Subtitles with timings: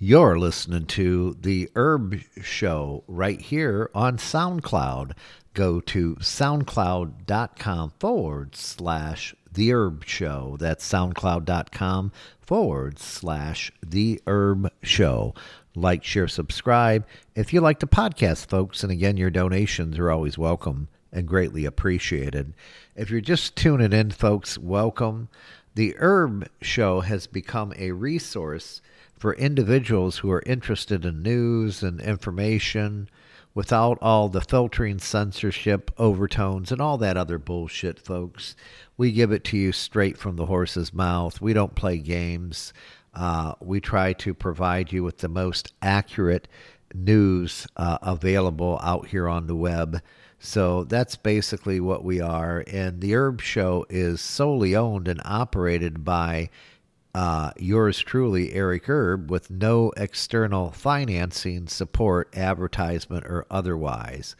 [0.00, 5.10] You're listening to The Herb Show right here on SoundCloud.
[5.54, 10.56] Go to soundcloud.com forward slash The Herb Show.
[10.60, 15.34] That's soundcloud.com forward slash The Herb Show.
[15.74, 17.04] Like, share, subscribe.
[17.34, 21.64] If you like the podcast, folks, and again, your donations are always welcome and greatly
[21.64, 22.54] appreciated.
[22.94, 25.28] If you're just tuning in, folks, welcome.
[25.78, 28.82] The Herb Show has become a resource
[29.16, 33.08] for individuals who are interested in news and information
[33.54, 38.56] without all the filtering, censorship, overtones, and all that other bullshit, folks.
[38.96, 41.40] We give it to you straight from the horse's mouth.
[41.40, 42.72] We don't play games.
[43.14, 46.48] Uh, we try to provide you with the most accurate
[46.92, 50.02] news uh, available out here on the web.
[50.38, 52.64] So that's basically what we are.
[52.68, 56.50] And the Herb Show is solely owned and operated by
[57.14, 64.36] uh, yours truly, Eric Herb, with no external financing, support, advertisement, or otherwise.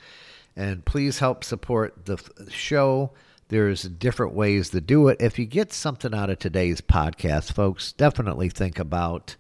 [0.55, 3.11] And please help support the show.
[3.49, 5.21] There's different ways to do it.
[5.21, 9.35] If you get something out of today's podcast, folks, definitely think about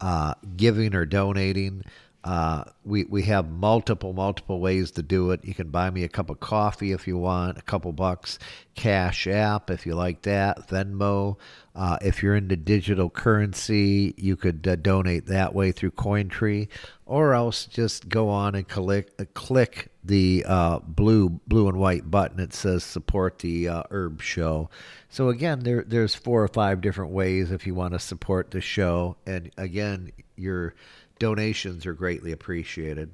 [0.00, 1.82] uh, giving or donating.
[2.24, 5.44] Uh, we we have multiple multiple ways to do it.
[5.44, 8.38] You can buy me a cup of coffee if you want, a couple bucks.
[8.74, 10.68] Cash App if you like that.
[10.68, 11.36] Venmo.
[11.74, 16.68] Uh, if you're into digital currency, you could uh, donate that way through Cointree,
[17.04, 22.10] or else just go on and click uh, click the uh, blue blue and white
[22.10, 22.40] button.
[22.40, 24.70] It says support the uh, Herb Show.
[25.10, 28.62] So again, there there's four or five different ways if you want to support the
[28.62, 30.74] show, and again, your
[31.18, 33.10] donations are greatly appreciated.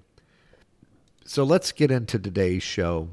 [1.24, 3.10] So let's get into today's show.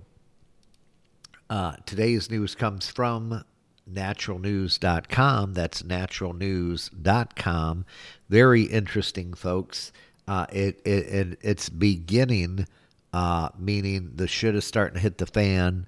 [1.49, 3.43] Uh, today's news comes from
[3.91, 5.53] naturalnews.com.
[5.53, 7.85] That's naturalnews.com.
[8.29, 9.93] Very interesting, folks.
[10.27, 12.67] Uh, it, it, it, it's beginning,
[13.13, 15.87] uh, meaning the shit is starting to hit the fan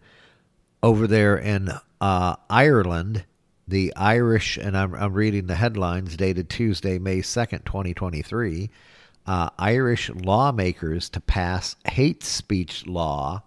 [0.82, 3.26] over there in uh, Ireland.
[3.70, 8.72] The Irish, and I'm, I'm reading the headlines dated Tuesday, May 2nd, 2023.
[9.28, 13.44] Uh, Irish lawmakers to pass hate speech law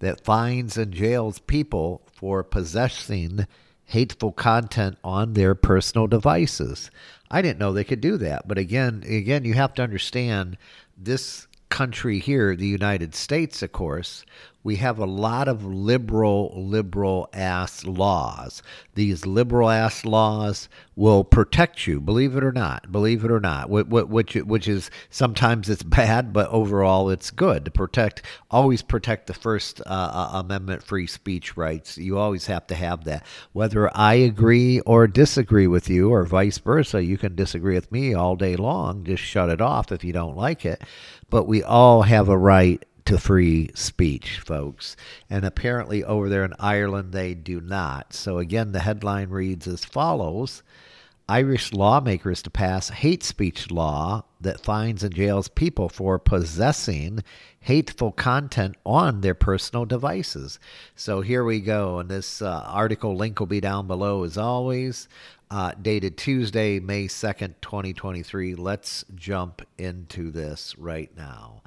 [0.00, 3.46] that fines and jails people for possessing
[3.84, 6.90] hateful content on their personal devices.
[7.30, 10.58] I didn't know they could do that, but again, again, you have to understand
[10.98, 14.24] this country here, the United States, of course,
[14.64, 18.62] we have a lot of liberal, liberal ass laws.
[18.94, 23.70] These liberal ass laws will protect you, believe it or not, believe it or not,
[23.70, 29.34] which, which is sometimes it's bad, but overall it's good to protect, always protect the
[29.34, 31.98] First uh, uh, Amendment free speech rights.
[31.98, 33.26] You always have to have that.
[33.52, 38.14] Whether I agree or disagree with you, or vice versa, you can disagree with me
[38.14, 39.04] all day long.
[39.04, 40.82] Just shut it off if you don't like it.
[41.30, 44.96] But we all have a right to free speech, folks.
[45.28, 48.14] And apparently, over there in Ireland, they do not.
[48.14, 50.62] So, again, the headline reads as follows
[51.28, 57.22] Irish lawmakers to pass hate speech law that fines and jails people for possessing
[57.60, 60.58] hateful content on their personal devices.
[60.96, 61.98] So here we go.
[61.98, 65.06] And this uh, article link will be down below as always,
[65.50, 68.54] uh, dated Tuesday, May 2nd, 2023.
[68.54, 71.62] Let's jump into this right now.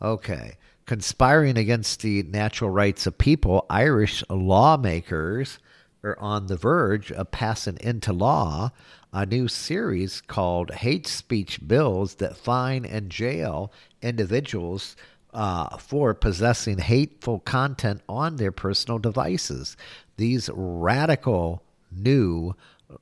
[0.00, 0.56] Okay.
[0.84, 5.58] Conspiring against the natural rights of people, Irish lawmakers
[6.04, 8.70] are on the verge of passing into law
[9.12, 14.94] a new series called Hate Speech Bills that fine and jail individuals
[15.32, 19.76] uh, for possessing hateful content on their personal devices.
[20.16, 22.54] These radical new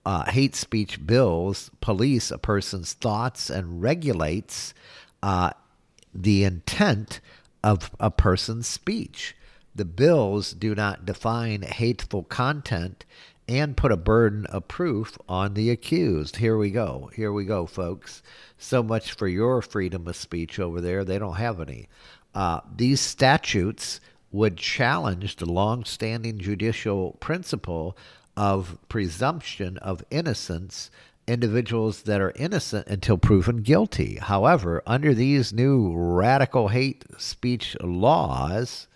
[0.06, 4.72] uh, hate speech bills police a person's thoughts and regulates
[5.22, 5.50] uh,
[6.14, 7.20] the intent
[7.62, 9.34] of a person's speech.
[9.74, 13.04] The bills do not define hateful content
[13.48, 16.36] and put a burden of proof on the accused.
[16.36, 17.10] Here we go.
[17.14, 18.22] Here we go, folks.
[18.56, 21.04] So much for your freedom of speech over there.
[21.04, 21.88] They don't have any.
[22.34, 24.00] Uh, these statutes
[24.32, 27.96] would challenge the long-standing judicial principle
[28.36, 30.90] of presumption of innocence
[31.26, 34.16] individuals that are innocent until proven guilty.
[34.16, 38.86] However, under these new radical hate speech laws,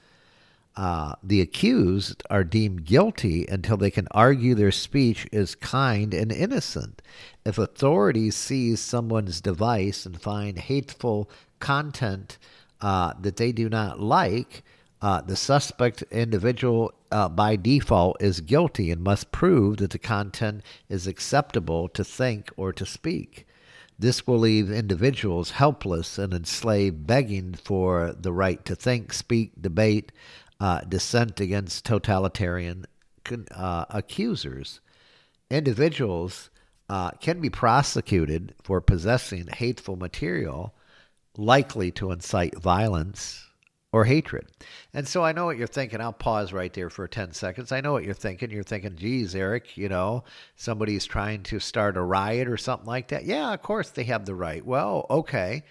[0.76, 6.30] uh, the accused are deemed guilty until they can argue their speech is kind and
[6.30, 7.02] innocent.
[7.44, 11.28] If authorities seize someone's device and find hateful
[11.58, 12.38] content
[12.81, 14.62] uh, that they do not like,
[15.02, 20.62] uh, the suspect individual uh, by default is guilty and must prove that the content
[20.88, 23.46] is acceptable to think or to speak.
[23.99, 30.12] This will leave individuals helpless and enslaved, begging for the right to think, speak, debate,
[30.60, 32.87] uh, dissent against totalitarian
[33.50, 34.81] uh, accusers.
[35.50, 36.50] Individuals
[36.88, 40.75] uh, can be prosecuted for possessing hateful material
[41.37, 43.47] likely to incite violence
[43.98, 44.46] or hatred.
[44.94, 46.00] And so I know what you're thinking.
[46.00, 47.72] I'll pause right there for 10 seconds.
[47.72, 48.52] I know what you're thinking.
[48.52, 50.22] You're thinking, geez, Eric, you know,
[50.54, 53.24] somebody's trying to start a riot or something like that.
[53.24, 54.64] Yeah, of course they have the right.
[54.64, 55.64] Well, okay.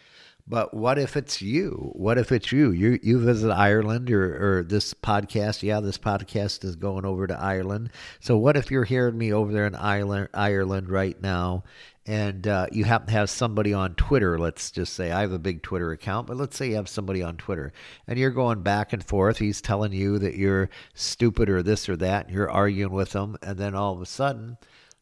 [0.50, 1.92] But what if it's you?
[1.94, 2.72] What if it's you?
[2.72, 5.62] You you visit Ireland or, or this podcast?
[5.62, 7.90] Yeah, this podcast is going over to Ireland.
[8.22, 11.66] So what if you're hearing me over there in Ireland, Ireland right now,
[12.06, 14.40] and uh, you happen to have somebody on Twitter?
[14.40, 17.22] Let's just say I have a big Twitter account, but let's say you have somebody
[17.22, 17.74] on Twitter,
[18.08, 19.40] and you're going back and forth.
[19.40, 23.36] He's telling you that you're stupid or this or that, and you're arguing with him,
[23.42, 24.58] and then all of a sudden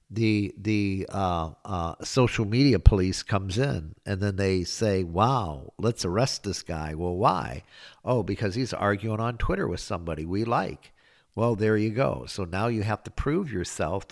[0.10, 6.06] the the uh, uh, social media police comes in and then they say, "Wow, let's
[6.06, 7.64] arrest this guy." Well, why?
[8.04, 10.94] Oh, because he's arguing on Twitter with somebody we like.
[11.36, 12.26] Well, there you go.
[12.28, 14.08] So now you have to prove yourself.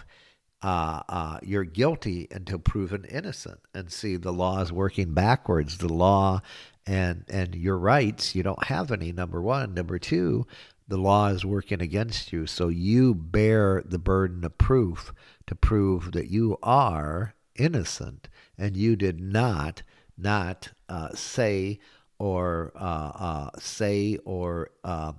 [0.62, 3.60] Uh, uh you're guilty until proven innocent.
[3.74, 5.78] And see, the law is working backwards.
[5.78, 6.42] The law
[6.86, 9.12] and and your rights, you don't have any.
[9.12, 9.74] Number one.
[9.74, 10.48] Number two,
[10.88, 12.46] the law is working against you.
[12.48, 15.14] So you bear the burden of proof
[15.48, 18.28] to prove that you are innocent
[18.58, 19.84] and you did not
[20.18, 21.80] not uh, say
[22.20, 25.16] or uh, uh, say or um,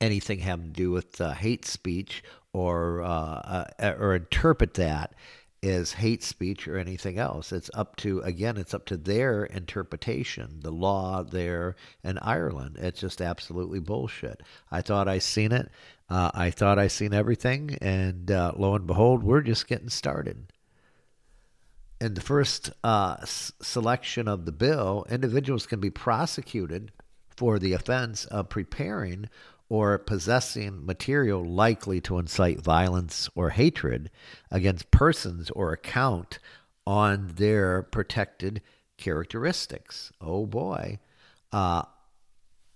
[0.00, 2.22] anything having to do with uh, hate speech
[2.52, 5.14] or uh, uh, or interpret that
[5.62, 7.52] is hate speech or anything else.
[7.52, 12.76] It's up to again, it's up to their interpretation, the law there in Ireland.
[12.80, 14.42] It's just absolutely bullshit.
[14.70, 15.70] I thought I seen it.
[16.10, 20.52] Uh, I thought I seen everything, and uh, lo and behold, we're just getting started.
[22.00, 26.90] In the first uh, s- selection of the bill, individuals can be prosecuted
[27.36, 29.28] for the offense of preparing
[29.72, 34.10] or possessing material likely to incite violence or hatred
[34.50, 36.38] against persons or account
[36.86, 38.60] on their protected
[38.98, 40.12] characteristics.
[40.20, 40.98] Oh boy.
[41.52, 41.84] Uh,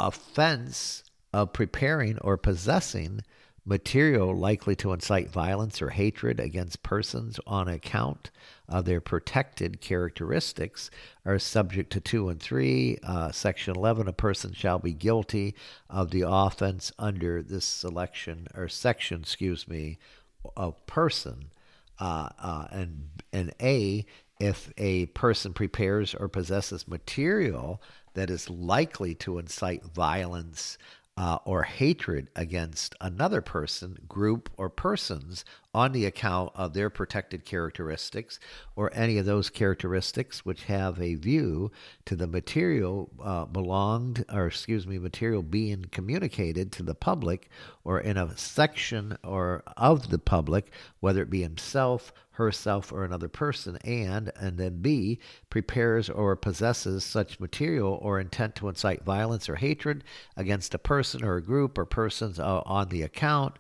[0.00, 1.02] offense
[1.34, 3.20] of preparing or possessing
[3.66, 8.30] material likely to incite violence or hatred against persons on account
[8.68, 10.88] of their protected characteristics
[11.24, 12.98] are subject to 2 and 3.
[13.02, 15.54] Uh, section 11 a person shall be guilty
[15.90, 19.98] of the offense under this selection or section, excuse me,
[20.56, 21.46] of person.
[21.98, 24.06] Uh, uh, and, and A,
[24.38, 27.82] if a person prepares or possesses material
[28.14, 30.78] that is likely to incite violence
[31.16, 35.44] uh, or hatred against another person, group, or persons
[35.76, 38.40] on the account of their protected characteristics
[38.76, 41.70] or any of those characteristics which have a view
[42.06, 47.50] to the material uh, belonged, or excuse me, material being communicated to the public
[47.84, 53.28] or in a section or of the public, whether it be himself herself or another
[53.28, 55.19] person, and, and then B,
[55.50, 60.05] prepares or possesses such material or intent to incite violence or hatred
[60.38, 63.56] against a person or a group or persons uh, on the account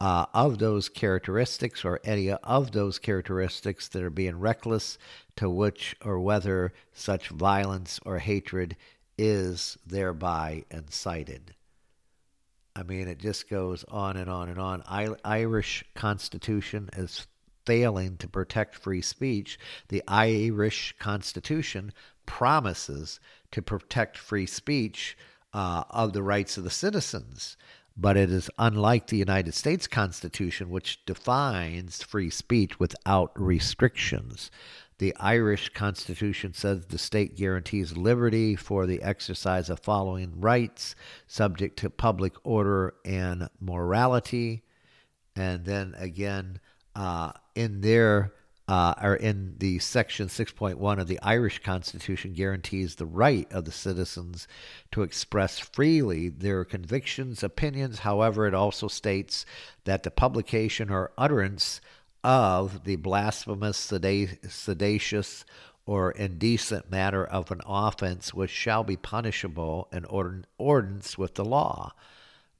[0.00, 4.98] uh, of those characteristics or any of those characteristics that are being reckless
[5.36, 8.76] to which or whether such violence or hatred
[9.16, 11.54] is thereby incited.
[12.76, 14.84] I mean, it just goes on and on and on.
[14.86, 17.26] I, Irish Constitution is
[17.66, 21.92] failing to protect free speech, the Irish Constitution
[22.24, 23.18] promises
[23.50, 25.18] to protect free speech
[25.52, 27.56] uh, of the rights of the citizens.
[28.00, 34.52] But it is unlike the United States Constitution, which defines free speech without restrictions.
[34.98, 40.94] The Irish Constitution says the state guarantees liberty for the exercise of following rights,
[41.26, 44.62] subject to public order and morality.
[45.34, 46.60] And then again,
[46.94, 48.32] uh, in their
[48.68, 53.72] uh, or in the section 6.1 of the Irish Constitution guarantees the right of the
[53.72, 54.46] citizens
[54.92, 58.00] to express freely their convictions, opinions.
[58.00, 59.46] However, it also states
[59.84, 61.80] that the publication or utterance
[62.22, 65.44] of the blasphemous, seditious,
[65.86, 71.94] or indecent matter of an offense which shall be punishable in ordinance with the law.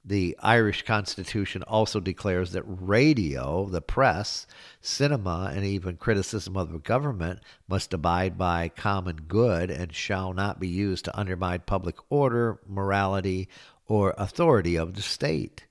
[0.05, 4.47] The Irish Constitution also declares that radio, the press,
[4.81, 10.59] cinema, and even criticism of the government must abide by common good and shall not
[10.59, 13.49] be used to undermine public order, morality,
[13.87, 15.65] or authority of the state.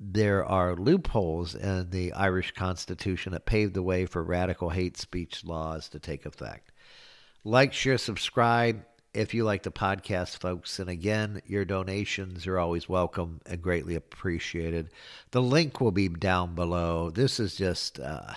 [0.00, 5.44] there are loopholes in the Irish Constitution that paved the way for radical hate speech
[5.44, 6.70] laws to take effect.
[7.44, 8.84] Like, share, subscribe
[9.14, 10.78] if you like the podcast, folks.
[10.78, 14.90] And again, your donations are always welcome and greatly appreciated.
[15.30, 17.10] The link will be down below.
[17.10, 18.34] This is just, uh,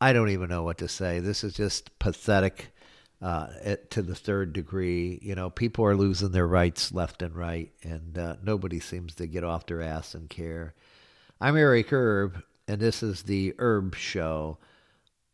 [0.00, 1.20] I don't even know what to say.
[1.20, 2.68] This is just pathetic
[3.20, 3.48] uh,
[3.90, 5.18] to the third degree.
[5.22, 9.26] You know, people are losing their rights left and right, and uh, nobody seems to
[9.26, 10.74] get off their ass and care.
[11.40, 14.58] I'm Eric Herb, and this is the Herb Show.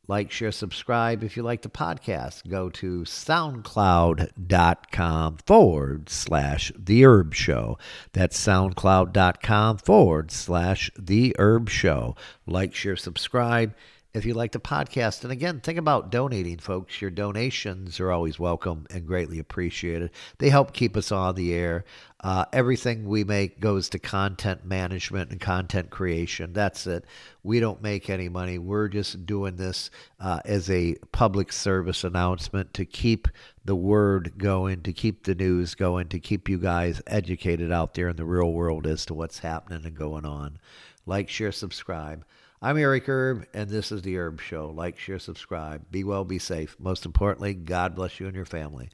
[0.06, 1.24] Like, share, subscribe.
[1.24, 7.78] If you like the podcast, go to soundcloud.com forward slash The Herb Show.
[8.12, 12.14] That's soundcloud.com forward slash The Herb Show.
[12.46, 13.74] Like, share, subscribe
[14.14, 15.24] if you like the podcast.
[15.24, 17.02] And again, think about donating, folks.
[17.02, 20.10] Your donations are always welcome and greatly appreciated.
[20.38, 21.84] They help keep us on the air.
[22.20, 26.52] Uh, everything we make goes to content management and content creation.
[26.52, 27.04] That's it.
[27.42, 28.56] We don't make any money.
[28.56, 29.90] We're just doing this
[30.20, 33.26] uh, as a public service announcement to keep
[33.64, 38.08] the word going, to keep the news going, to keep you guys educated out there
[38.08, 40.58] in the real world as to what's happening and going on.
[41.04, 42.24] Like, share, subscribe.
[42.64, 44.70] I'm Eric Herb, and this is The Herb Show.
[44.70, 45.84] Like, share, subscribe.
[45.90, 46.76] Be well, be safe.
[46.78, 48.88] Most importantly, God bless you and your family.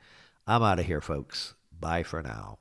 [0.45, 1.55] I'm out of here, folks.
[1.79, 2.59] Bye for now.